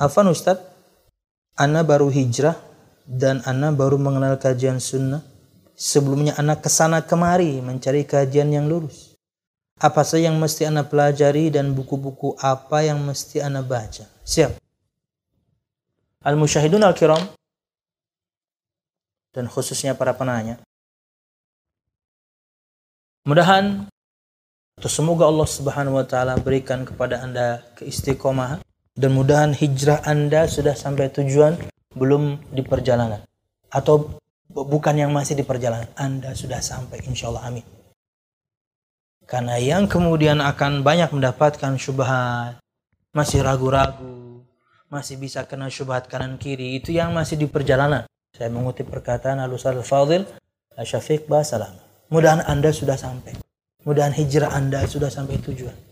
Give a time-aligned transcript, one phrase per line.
[0.00, 0.64] Afan Ustadz,
[1.60, 2.56] Ana baru hijrah
[3.04, 5.20] dan Ana baru mengenal kajian sunnah.
[5.76, 9.12] Sebelumnya Ana ke sana kemari mencari kajian yang lurus.
[9.76, 14.08] Apa saja yang mesti Ana pelajari dan buku-buku apa yang mesti Ana baca.
[14.24, 14.56] Siap.
[16.24, 17.20] Al-Musyahidun Al-Kiram
[19.36, 20.64] dan khususnya para penanya.
[23.28, 23.84] Mudahan
[24.80, 28.64] atau semoga Allah Subhanahu wa taala berikan kepada Anda keistiqomahan
[29.00, 31.56] dan mudahan hijrah Anda sudah sampai tujuan
[31.96, 33.24] belum di perjalanan.
[33.72, 34.20] Atau
[34.52, 37.64] bukan yang masih di perjalanan Anda sudah sampai insya Allah amin.
[39.24, 42.60] Karena yang kemudian akan banyak mendapatkan syubhat
[43.16, 44.44] masih ragu-ragu
[44.90, 48.04] masih bisa kena syubhat kanan kiri itu yang masih di perjalanan.
[48.34, 50.26] Saya mengutip perkataan Al-Ustaz Al-Fadhil
[50.82, 51.78] Syafiq Basalam
[52.10, 53.38] mudahan Anda sudah sampai.
[53.86, 55.89] Mudahan hijrah Anda sudah sampai tujuan.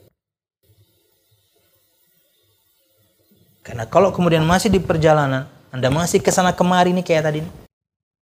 [3.78, 7.46] Karena kalau kemudian masih di perjalanan, Anda masih ke sana kemari nih kayak tadi,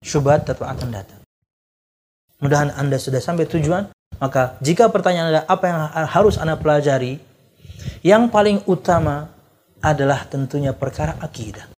[0.04, 1.24] syubhat tetap akan datang.
[2.44, 3.88] Mudahan Anda sudah sampai tujuan,
[4.20, 5.80] maka jika pertanyaan Anda apa yang
[6.12, 7.24] harus Anda pelajari,
[8.04, 9.32] yang paling utama
[9.80, 11.72] adalah tentunya perkara akidah.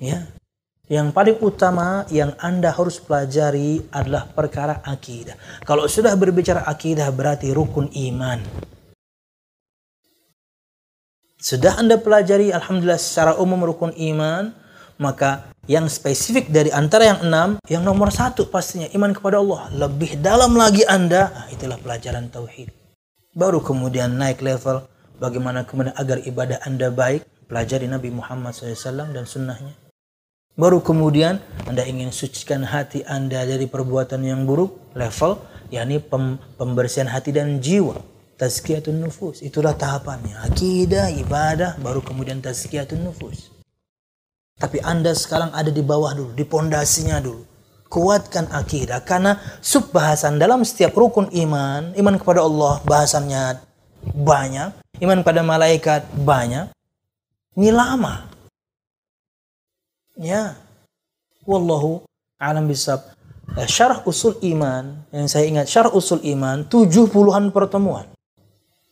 [0.00, 0.24] Ya,
[0.88, 5.36] yang paling utama yang Anda harus pelajari adalah perkara akidah.
[5.68, 8.40] Kalau sudah berbicara akidah berarti rukun iman.
[11.46, 14.50] Sudah Anda pelajari Alhamdulillah secara umum rukun iman,
[14.98, 19.70] maka yang spesifik dari antara yang enam, yang nomor satu pastinya iman kepada Allah.
[19.70, 22.74] Lebih dalam lagi Anda, nah itulah pelajaran tauhid.
[23.30, 24.90] Baru kemudian naik level
[25.22, 29.70] bagaimana kemudian agar ibadah Anda baik, pelajari Nabi Muhammad SAW dan sunnahnya
[30.58, 31.38] Baru kemudian
[31.70, 35.38] Anda ingin sucikan hati Anda dari perbuatan yang buruk, level
[35.70, 38.15] yakni pem pembersihan hati dan jiwa.
[38.36, 39.40] Tazkiyatun nufus.
[39.40, 40.44] Itulah tahapannya.
[40.44, 43.48] Akidah, ibadah, baru kemudian tazkiyatun nufus.
[44.56, 47.44] Tapi Anda sekarang ada di bawah dulu, di pondasinya dulu.
[47.86, 53.62] Kuatkan akidah karena sub bahasan dalam setiap rukun iman, iman kepada Allah bahasannya
[54.10, 56.72] banyak, iman pada malaikat banyak.
[57.56, 58.26] Ini lama.
[60.18, 60.56] Ya.
[61.46, 62.02] Wallahu
[62.40, 63.12] alam bisab.
[63.54, 68.15] Eh, syarah usul iman yang saya ingat syarah usul iman tujuh puluhan pertemuan.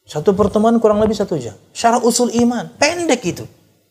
[0.05, 1.57] Satu pertemuan kurang lebih satu jam.
[1.73, 3.45] Syarah usul iman pendek itu.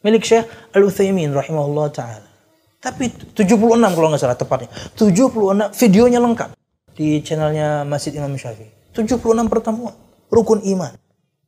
[0.06, 2.29] Milik Syekh Al Utsaimin rahimahullah taala.
[2.78, 4.69] Tapi 76 kalau nggak salah tepatnya.
[4.94, 6.50] 76 videonya lengkap
[6.94, 8.69] di channelnya Masjid Imam Syafi'i.
[8.94, 9.97] 76 pertemuan
[10.29, 10.94] rukun iman.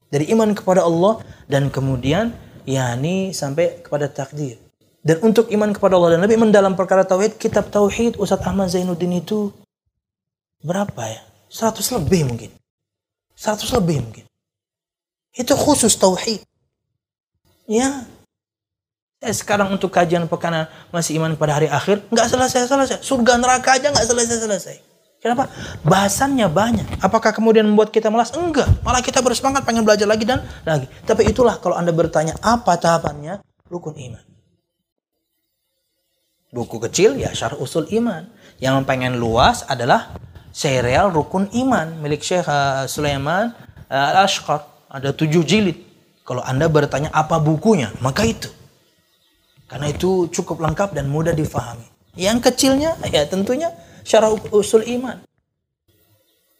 [0.10, 2.34] Dari iman kepada Allah dan kemudian
[2.66, 4.58] yakni sampai kepada takdir.
[5.06, 9.22] Dan untuk iman kepada Allah dan Nabi mendalam perkara tauhid, kitab tauhid Ustaz Ahmad Zainuddin
[9.22, 9.54] itu
[10.66, 11.22] berapa ya?
[11.54, 12.50] 100 lebih mungkin.
[13.38, 14.26] 100 lebih mungkin.
[15.36, 16.42] Itu khusus tauhid.
[17.68, 18.08] Ya.
[19.20, 23.02] Saya sekarang untuk kajian pekanan masih iman pada hari akhir, nggak selesai-selesai.
[23.04, 24.78] Surga neraka aja nggak selesai-selesai.
[25.26, 25.50] Kenapa?
[25.82, 27.02] Bahasannya banyak.
[27.02, 28.30] Apakah kemudian membuat kita malas?
[28.38, 28.70] Enggak.
[28.86, 30.86] Malah kita bersemangat pengen belajar lagi dan lagi.
[31.02, 34.22] Tapi itulah kalau Anda bertanya apa tahapannya, rukun iman.
[36.54, 38.30] Buku kecil ya syarh usul iman.
[38.62, 40.14] Yang pengen luas adalah
[40.54, 43.50] serial rukun iman milik Syekh uh, Sulaiman
[43.90, 44.75] uh, Al-Ashqar.
[44.96, 45.76] Ada tujuh jilid.
[46.24, 48.48] Kalau Anda bertanya apa bukunya, maka itu.
[49.68, 51.84] Karena itu cukup lengkap dan mudah difahami.
[52.16, 53.76] Yang kecilnya ya tentunya
[54.08, 55.20] syarah usul iman.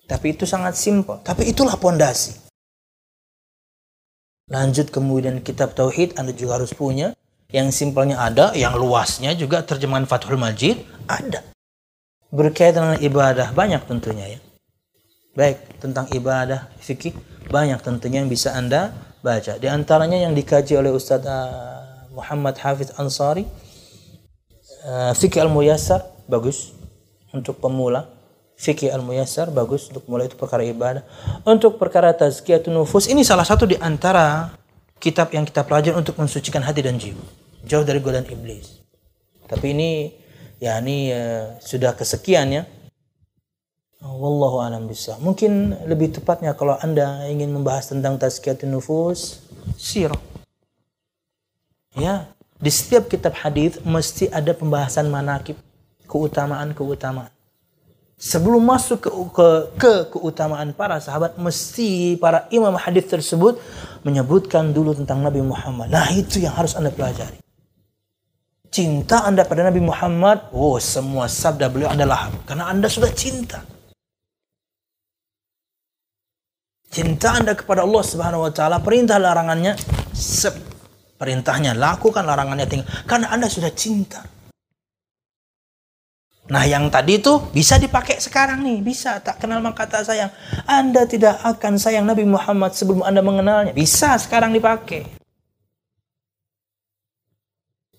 [0.04, 1.24] Tapi itu sangat simpel.
[1.24, 2.36] Tapi itulah pondasi.
[4.52, 7.18] Lanjut kemudian kitab tauhid Anda juga harus punya
[7.50, 11.42] yang simpelnya ada, yang luasnya juga terjemahan Fathul Majid ada.
[12.30, 14.40] Berkaitan dengan ibadah banyak tentunya ya.
[15.36, 17.12] Baik, tentang ibadah fikih
[17.52, 19.60] banyak tentunya yang bisa Anda baca.
[19.60, 23.44] Di antaranya yang dikaji oleh Ustaz uh, Muhammad Hafiz Ansari
[24.88, 26.72] uh, fikih al-muyassar bagus
[27.36, 28.16] untuk pemula.
[28.56, 31.04] Fikih al-muyassar bagus untuk mulai itu perkara ibadah.
[31.44, 34.56] Untuk perkara tazkiyatun nufus ini salah satu di antara
[35.04, 37.20] kitab yang kita pelajari untuk mensucikan hati dan jiwa.
[37.68, 38.80] Jauh dari godaan iblis.
[39.52, 40.16] Tapi ini
[40.64, 42.64] ya ini uh, sudah kesekian ya.
[44.06, 45.18] Wallahu alam bisa.
[45.18, 49.42] Mungkin lebih tepatnya kalau Anda ingin membahas tentang tazkiyatun nufus,
[49.76, 50.22] sirah.
[51.98, 52.30] Ya,
[52.62, 55.58] di setiap kitab hadis mesti ada pembahasan manakib,
[56.06, 57.36] keutamaan-keutamaan
[58.16, 63.60] sebelum masuk ke, ke ke keutamaan para sahabat mesti para imam hadis tersebut
[64.08, 65.92] menyebutkan dulu tentang Nabi Muhammad.
[65.92, 67.44] Nah, itu yang harus Anda pelajari.
[68.72, 73.64] Cinta Anda pada Nabi Muhammad, oh semua sabda beliau adalah karena Anda sudah cinta.
[76.96, 79.76] Cinta Anda kepada Allah Subhanahu wa taala, perintah larangannya
[80.16, 80.56] sep,
[81.20, 82.88] perintahnya, lakukan larangannya tinggal.
[83.04, 84.24] Karena Anda sudah cinta.
[86.48, 90.32] Nah yang tadi itu bisa dipakai sekarang nih, bisa tak kenal maka tak sayang.
[90.64, 93.76] Anda tidak akan sayang Nabi Muhammad sebelum Anda mengenalnya.
[93.76, 95.20] Bisa sekarang dipakai.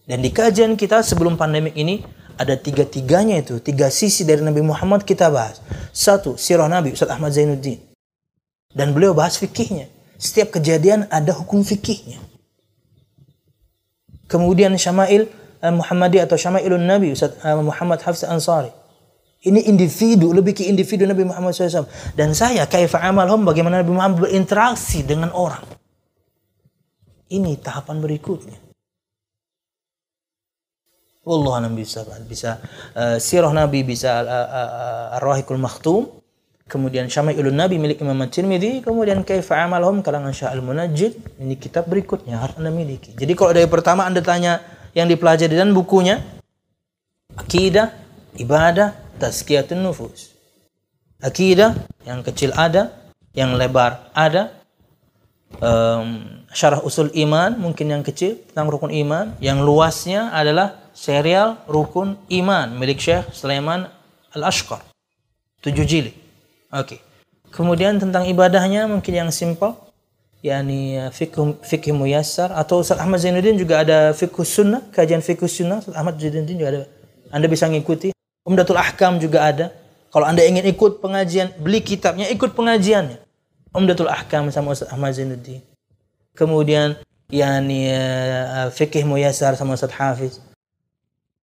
[0.09, 2.01] Dan di kajian kita sebelum pandemik ini
[2.41, 5.61] ada tiga-tiganya itu, tiga sisi dari Nabi Muhammad kita bahas.
[5.93, 7.96] Satu, sirah Nabi Ustaz Ahmad Zainuddin.
[8.77, 9.89] Dan beliau bahas fikihnya.
[10.21, 12.21] Setiap kejadian ada hukum fikihnya.
[14.29, 15.33] Kemudian Syama'il
[15.65, 18.69] Muhammadi atau Syama'ilun Nabi Ustaz uh, Muhammad Hafiz Ansari.
[19.47, 21.87] Ini individu, lebih ke individu Nabi Muhammad SAW.
[22.19, 25.63] Dan saya, kaifa amalhum, bagaimana Nabi Muhammad berinteraksi dengan orang.
[27.31, 28.59] Ini tahapan berikutnya.
[31.27, 32.51] Wallah Nabi bisa bisa
[32.95, 36.16] uh, sirah Nabi bisa uh, uh, Ar-Rahikul Makhtum
[36.67, 42.43] kemudian Syama'ilun Nabi milik Imam At-Tirmidzi kemudian Kaifa Amalhum kalangan Sya'al Munajjid ini kitab berikutnya
[42.43, 44.63] harus Anda miliki jadi kalau dari pertama Anda tanya
[44.97, 46.25] yang dipelajari dan bukunya
[47.37, 47.93] akidah,
[48.41, 50.33] ibadah, tazkiyatun nufus.
[51.21, 51.77] Akidah
[52.09, 52.97] yang kecil ada,
[53.37, 54.57] yang lebar ada.
[55.57, 62.19] Um, syarah usul iman mungkin yang kecil tentang rukun iman, yang luasnya adalah serial rukun
[62.33, 63.87] iman milik Syekh Sulaiman
[64.33, 64.83] Al-Ashqar.
[65.61, 66.26] Tujuh jilid.
[66.73, 66.99] Oke.
[66.99, 67.01] Okay.
[67.55, 69.87] Kemudian tentang ibadahnya mungkin yang simple
[70.45, 75.83] yakni fikih fikih muyassar atau Ustaz Ahmad Zainuddin juga ada fikih sunnah, kajian fikih sunnah
[75.83, 76.81] Ustaz Ahmad Zainuddin juga ada.
[77.35, 78.15] Anda bisa ngikuti.
[78.47, 79.75] Umdatul Ahkam juga ada.
[80.15, 83.19] Kalau Anda ingin ikut pengajian, beli kitabnya, ikut pengajiannya.
[83.75, 85.61] Umdatul Ahkam sama Ustaz Ahmad Zainuddin.
[86.39, 86.95] Kemudian
[87.27, 90.39] yakni uh, fikih muyassar sama Ustaz Hafiz.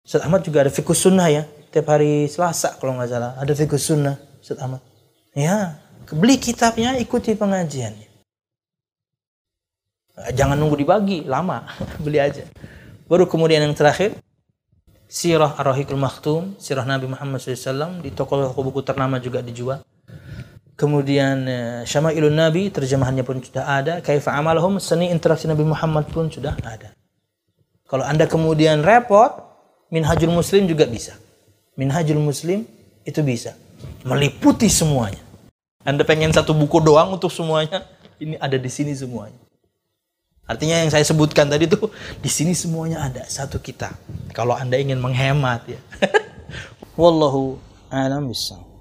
[0.07, 1.43] Ustaz Ahmad juga ada fikih sunnah ya.
[1.75, 4.94] Tiap hari Selasa kalau nggak salah ada fikih sunnah Ustaz Ahmad.
[5.35, 5.83] Ya,
[6.15, 8.07] beli kitabnya, ikuti pengajiannya.
[10.31, 11.67] Jangan nunggu dibagi, lama.
[12.03, 12.47] Beli aja.
[13.11, 14.15] Baru kemudian yang terakhir,
[15.11, 19.83] Sirah Ar-Rahikul Maktum, Sirah Nabi Muhammad SAW, di toko-toko buku ternama juga dijual.
[20.79, 23.93] Kemudian eh, Syama'ilun Nabi, terjemahannya pun sudah ada.
[23.99, 26.95] Kaifa amalahum, seni interaksi Nabi Muhammad pun sudah ada.
[27.85, 29.45] Kalau Anda kemudian repot,
[29.91, 31.13] Minhajul Muslim juga bisa.
[31.75, 32.65] Minhajul Muslim
[33.03, 33.53] itu bisa.
[34.03, 35.24] Meliputi semuanya.
[35.85, 37.85] Anda pengen satu buku doang untuk semuanya,
[38.17, 39.37] ini ada di sini semuanya.
[40.45, 41.89] Artinya yang saya sebutkan tadi tuh
[42.21, 43.93] di sini semuanya ada satu kita.
[44.33, 45.81] Kalau Anda ingin menghemat ya.
[46.99, 47.57] Wallahu
[47.89, 48.74] a'lam bishawab.